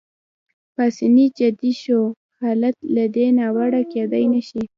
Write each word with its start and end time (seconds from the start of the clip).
پاسیني 0.75 1.25
جدي 1.39 1.71
شو: 1.81 2.01
حالت 2.39 2.75
له 2.95 3.03
دې 3.15 3.27
ناوړه 3.37 3.81
کېدای 3.93 4.25
نه 4.33 4.41
شي. 4.47 4.61